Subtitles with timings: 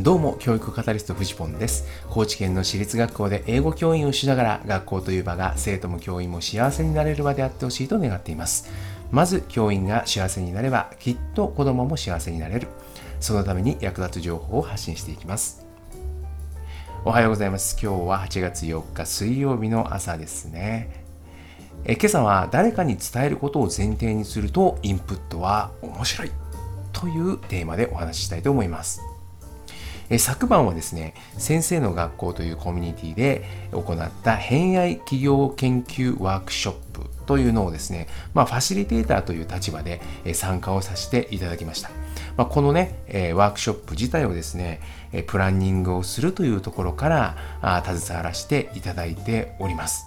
[0.00, 1.86] どうも、教育カタリストフジポンです。
[2.10, 8.68] 高知県の私立学校で英語教員をしながら、学校という場が生徒も教員も幸せになれる場であってほしいと願っています。
[9.12, 12.66] まず、教員が幸せになれば、きっと子供も幸せになれる。
[13.20, 15.64] そのために役立つ情報を発信していきます。
[17.04, 17.78] おはようございます。
[17.80, 21.04] 今日は8月4日水曜日の朝ですね。
[21.84, 26.32] え今朝は誰かに伝えることを前提にするとインプットは面白い
[26.92, 29.00] というテーマでお話ししたいと思います。
[30.10, 40.00] え昨晩はですね、先生の学校というコミュニティで行った偏愛企業研究ワークショップというのをですね、まあ、ファシリテーターという立場で
[40.34, 41.90] 参加をさせていただきました。
[42.36, 44.80] まあ、このね、えワークショップ自体をですね、
[45.12, 50.06] えプランニングをするというところからあ携わらせていただいております。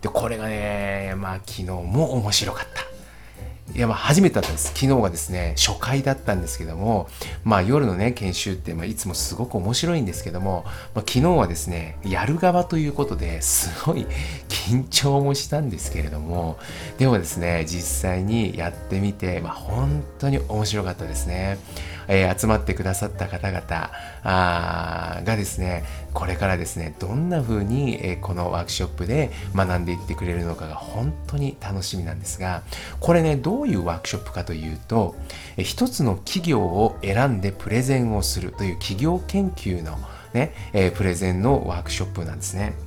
[0.00, 2.75] で、これがね、まあ昨日も面白かった。
[3.76, 4.68] いやまあ初めてだったんです。
[4.68, 7.10] 昨日がですね、初回だったんですけども、
[7.44, 14.06] まあ夜のね、研修ってまあいつもすごく面白いんですけども、まあ、昨日はですね、やる側ということですごい
[14.66, 16.58] 緊張もしたんですけれども、
[16.98, 21.58] でもですね、実際にやってみて、まあ本当に面白かったですね。
[22.08, 23.90] えー、集まってくださった方々
[24.22, 32.62] あがですね、これからですね、どんな風に、えー、このワークショップで学んでいってくれるのかが本当に楽しみなんですが、
[32.98, 35.14] これね、どういうワークショップかというと、
[35.56, 39.96] えー、一つの企業を選んでプレゼンをするという企業研究の
[40.32, 42.85] ね、えプレゼンのワークショップなんですね。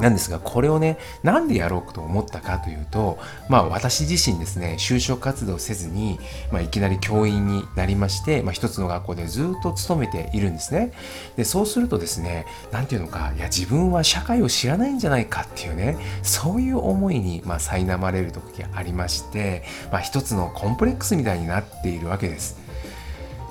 [0.00, 6.18] なんですが、これをね、なんでやろうと思ったかというと、まあ私自身ですね、就職活動せずに、
[6.50, 10.92] まあいきなり教員になりまして、まあ一つの学校でずっと勤めているんですね。
[11.36, 22.63] で、そうするとですね、なんていうのか、いや自分は社会を知らないんじゃないかっていうね、そういう思いに、まあ苛まれる時がありまして、まあ一つのコンプレックスみたいになっているわけです。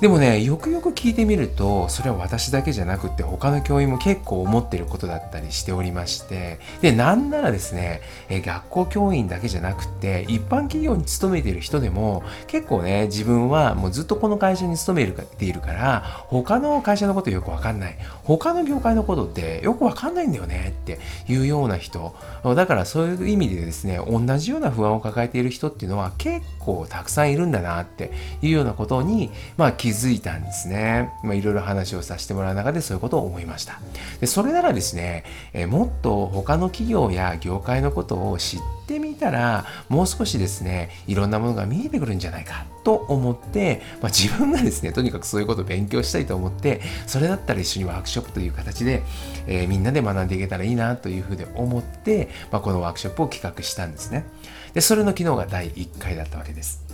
[0.00, 8.00] でもねよくよく聞いてみるとそれは私だけじゃなくて他の教員も結構思ってることだったりしておりましてでなんならですね
[8.30, 17.98] え学校教員だけじゃなくて一般企業に勤めている人でも結構ね自分はもうずっとこの会社に勤めているから他の会社のことよくわかんない。
[18.24, 22.14] 他の業界のことってよくわかんないんだよねっていうような人。
[22.44, 31.10] だからそういう意味でですね同じような不安を抱えている人っていうのは結構たくさんいるんだなっていうようなことにまあ気気づいたんですね。
[31.24, 33.80] まあ、いろいろ話をさせてもらう中でそういうことを思いました。
[34.20, 49.02] でそれならですね、えもっと他の企業や業界のことを知ってみたら、もう少しですね、いろんなものが見えてくるんじゃないかと思って、まあ、自分がですね、とにかくそういうことを勉強したいと思って、それだったら一緒にワークショップという形で、
[49.48, 54.24] えー、みんなで学んでいけたらいいなというふうに思って、まあ、このワークショップを企画したんですね。
[54.72, 56.89] で、それの昨日が第1回だったわけです。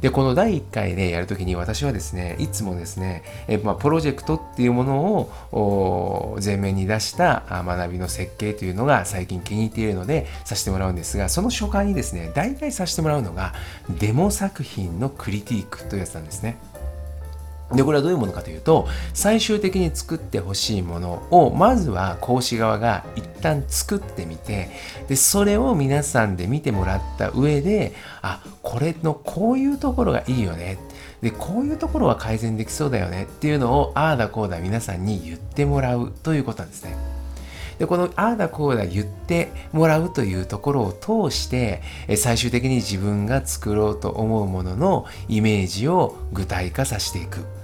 [0.00, 13.54] で、この第1回でやるときに私はですね、いつもですね、えまあ、プロジェクトっていうものを前面に出した学びの設計というのが最近気に入っているのでさせてもらうんですが、その初回にですね、大体させてもらうのが
[13.98, 16.58] デモ作品のクリティークというやつなんですね。
[17.72, 24.70] で、これはどういうものかというと、最終的に作ってほしいものを、まずは講師側が一旦作ってみて、
[25.08, 30.78] で、それを皆さんで見てもらった上で、あ、これのこういうところがいいよね。
[31.22, 36.96] で、こういうところは改善できそうだよねっていうのを、ああだこうだ皆さんに言ってもらうということなんですね。
[37.80, 41.82] で、このああだこうだ言ってもらうというところを通して、
[42.16, 47.55] 最終的に自分が作ろうと思うもののイメージを具体化させていく。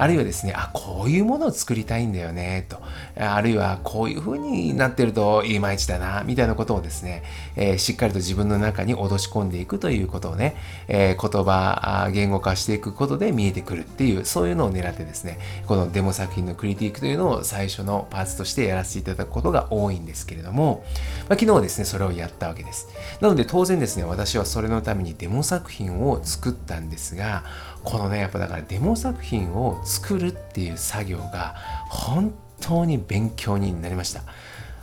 [0.00, 2.80] あるいはですね、あ、こういうものを作りたいんだよね、と。
[3.18, 7.22] あるいは、こういう風になってるといまいちだな、みたいなことをですね、
[7.54, 10.56] えー、しっかりと自分の中に脅し込んでいくということをね、
[10.88, 20.82] えー、言葉、言語化していくことで見えてくるっていう、そういうのを狙ってですね、このデモ作品のクリティックというのを最初のパーツとしてやらせていただくことが多いんですけれども、
[21.28, 22.88] まあ、昨日ですね、それをやったわけです。
[23.20, 27.44] なので当然ですね、私はそれのためにデモ作品を作ったんですが、
[27.84, 31.56] このね、やっぱだからデモ作品を作作るっていう作業が
[31.88, 34.22] 本当に勉強になりました。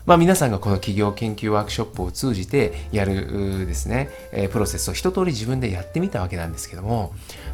[0.06, 7.14] まあ、皆さんがこの企業研究ワークショップを通じてやるですね、えプロセスを一通り自分でやってみたわけなんですけども、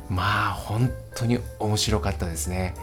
[0.09, 2.75] まあ本当に面白かったですね。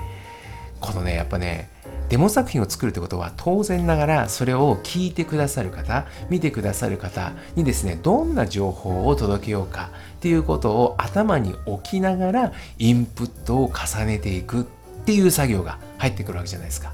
[0.81, 1.69] このね、やっぱね、
[2.11, 14.65] デモ作品を作るってことは当然ながらそれを聞いてくださる方見てくださる方にですねどんな情報を届けようかっていうことを頭に置きながらインプットを重ねていくっ
[15.05, 16.93] ていう作業が入ってくるわけじゃないですか。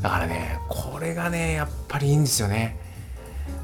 [0.00, 2.78] だからねこれがねやっぱりいいんですよね。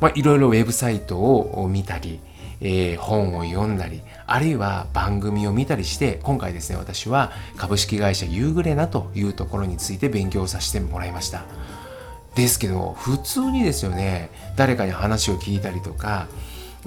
[0.01, 2.21] まあいろいろウェブサイトを見たり
[2.61, 11.45] えー、本を読んだりあるいは番組を見たりして今回ですね私は株式会社ユーグレナというところについて勉強させてもらいました
[12.35, 16.29] ですけど普通にですよね誰かに話を聞いたりとか、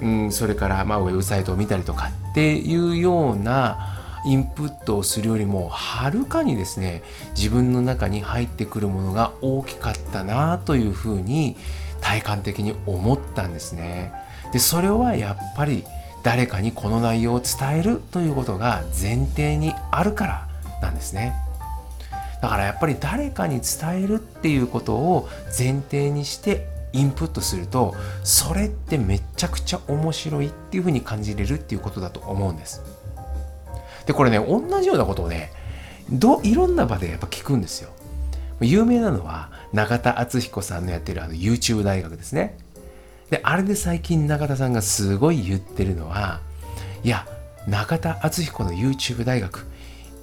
[0.00, 7.02] うん、それからまあウェブサイトを見たりとかっていうようなインプットをするよりもはるかにですね
[7.36, 11.56] 自分の中に入ってくるものが大きかったなというふうに
[12.00, 14.12] 体感的に思ったんですね。
[14.52, 15.84] でそれはやっぱり
[16.22, 20.48] 誰かにこの内容を伝えるということが前提にあるから
[20.80, 21.34] なんですね。
[22.40, 27.94] だからやっぱり誰かに伝えるっていうことを前提にしてインプットすると
[28.24, 32.82] それってめちゃくちゃ面白いっていうふうに感じれるっていうことだと思うんです。
[34.06, 35.52] でこれね同じようなことをね
[36.10, 37.90] どいろんな場でやっぱ聞くんですよ。
[38.60, 42.58] 有名なのは永田敦彦さんのやってるあの YouTube 大学ですね。
[43.32, 46.40] であれで最近永田さんがすごい言ってるのは
[47.02, 47.26] いや
[47.66, 49.66] 中田敦彦の YouTube 大学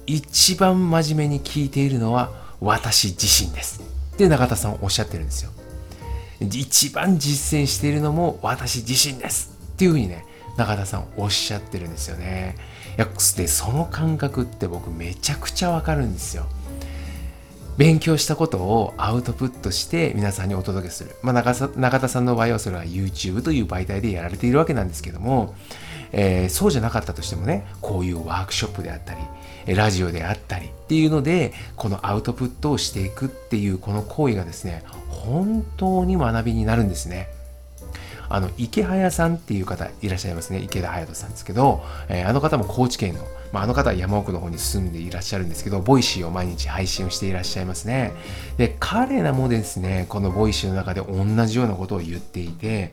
[0.06, 2.30] 一番真面目に聞いているのは
[2.60, 3.82] 私自身です。
[4.14, 5.50] って永田さんおっしゃってるんですよ。
[6.40, 9.58] 一番実践しているのも私自身です。
[9.72, 10.24] っていうふうにね
[10.56, 12.54] 中田さんおっしゃってるんですよね。
[12.96, 16.46] いやでその感覚って僕めちゃくちゃわかるんですよ。
[17.76, 21.16] 勉強したことをアウトプットして皆さんにお届けする。
[21.22, 21.32] まあ、
[21.76, 25.54] 中田さんの場合はそれは YouTube という媒体でやられているわけなんですけども、
[26.12, 37.28] えー、そうじゃなかったとしてもね、こういうワークショップであったり、ラジオであったりっていうので、このアウトプットをしていくっていうこの行為がですね、本当に学びになるんですね。
[38.30, 40.60] あのイケハヤさんっていう方いらっしゃいますね。
[40.60, 48.12] イケダハヤトさんですけど、えー、あの方も高知県の、まあ、あの方は山奥の方に住んでいらっしゃるんですけどボイシーを毎日配信をしていらっしゃいますね。
[48.56, 52.92] で彼らもですねこの Voicyの中で同じようなことを言っていて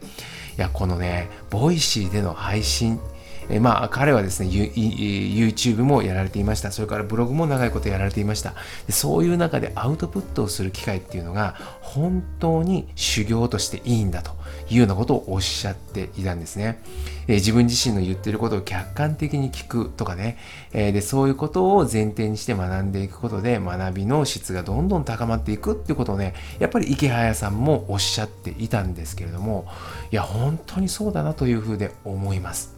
[0.57, 2.99] いやこのね Voicyでの配信
[3.49, 6.71] えまあ彼はですね YouTube もやられていました。
[6.71, 8.53] それからブログも長いことやられていました。
[8.85, 14.31] でそういう中でアウトプットをする機会っていうのが本当に修行としていいんだと
[14.69, 16.81] いうようなことをおっしゃっていたんですね、
[17.27, 20.37] え自分自身の言ってることを客観的に聞くとかね、
[20.73, 29.67] えでそういうことを前提にして学んでいくことで学びの質がどんどん高まっていくっていうことをねやっぱりイケハヤさんもおっしゃっていたんですけれども
[30.11, 32.76] いや本当にそうだなというふうで思います。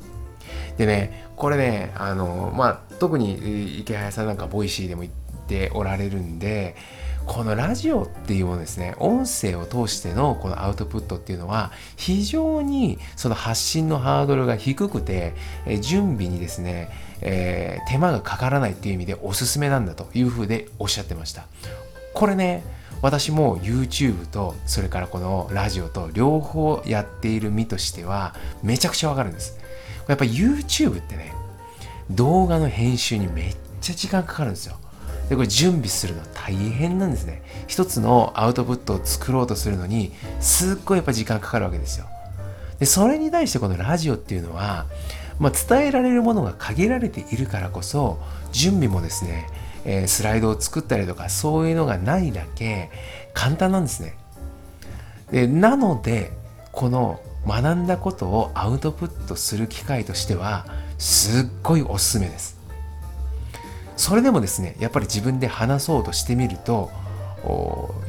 [0.79, 5.13] でね、これね、あの、まあ、特にイケハヤさんなんか Voicyでも言っ
[5.45, 6.77] ておられるんで、
[7.25, 15.33] このラジオっていうものですね、音声を通してのこのアウトプットっていうのは、非常にその発信のハードルが低くて、
[15.65, 16.89] え準備にですね、
[17.19, 21.45] えー、手間がかからないっていう意味でおすすめなんだというふうでおっしゃってました。
[22.13, 22.63] これね、
[23.01, 28.33] 私も YouTube とそれからこのラジオと両方やっている身としては
[28.63, 29.59] めちゃくちゃわかるんです。
[30.09, 31.33] やっぱ YouTube ってね、
[32.09, 34.75] 動画の編集にめっちゃ時間かかるんですよ。
[35.29, 37.43] で、これ準備するの大変なんですね。
[37.67, 42.07] 一つのアウトプットを作ろうとするのに、すっごいやっぱ時間かかるわけですよ。
[42.79, 44.87] で、それに対してこのラジオっていうのは、
[45.37, 48.19] まあ、伝えられるものが限られているからこそ、
[48.51, 49.47] 準備もですね、
[49.85, 52.89] えー、スライドを作ったりとか、そういうのがないだけ
[53.35, 54.15] 簡単なんですね。
[55.31, 56.31] でなので、
[56.71, 60.67] この学んだことをアウトプットする機会としては
[60.99, 62.59] すっごいおすすめです。
[63.97, 66.89] それでもですねやっぱり自分で話そうとしてみると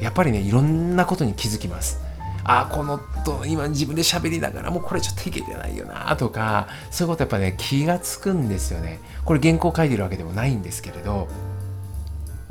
[0.00, 2.00] やっぱりねいろんなことに気づきます。
[2.44, 9.00] あこのと今自分で喋りながらもうこれちょっといけてないよなとかそういうことやっぱね気がつくんですよね。
[9.24, 11.28] これ原稿書いてるわけでもないんですけれど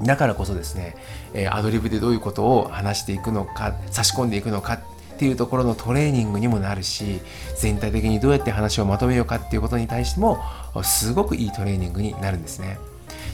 [0.01, 0.96] だからこそですね、
[1.34, 4.79] えアドリブでどういうことを話していくのか差し込んでいくのか
[5.19, 7.19] っていうところのトレーニングにもなるし
[7.57, 10.41] 全体的にどうやって話をまとめようかっていうことに対しても
[10.81, 12.79] すごくいいトレーニングになるんですね。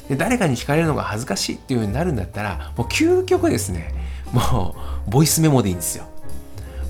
[0.10, 3.94] で誰かに聞かれるのが恥ずかしいっていう風になるんだったらもう究極ですね。
[4.34, 4.76] も
[5.08, 6.06] うボイスメモでいいんですよ。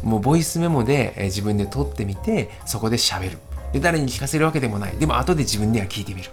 [0.02, 3.40] もうボイスメモで自分で撮ってみてそこで喋る。
[3.74, 4.96] で誰に聞かせるわけでもない。
[4.96, 6.30] でも後で自分では聞いてみる。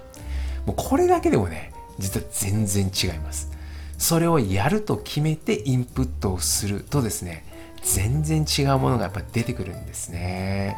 [0.66, 3.50] もうこれだけでもね実は全然違います。
[3.98, 7.44] それをやると決めてインプットをするとですね
[7.82, 10.76] 全然違うものがやっぱ出てくるんですね。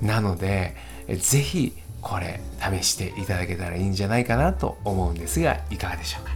[0.00, 0.74] なので
[1.08, 2.40] 是非これ
[2.80, 6.32] 試していただけたらいいんじゃないかなと思うんですがいかがでしょうか？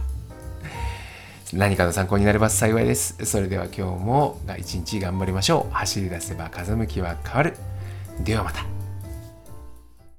[1.53, 3.25] 何かの参考になれば幸いです。
[3.25, 5.73] それでは今日も一日頑張りましょう。
[5.73, 7.55] 走り出せば風向きは変わる。
[8.19, 8.76] ではまた。